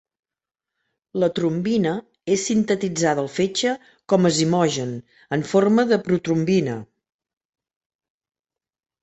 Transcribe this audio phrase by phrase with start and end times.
[1.23, 1.91] La trombina
[2.35, 3.75] és sintetitzada al fetge
[4.15, 4.97] com a zimogen
[5.39, 6.81] en forma de protrombina.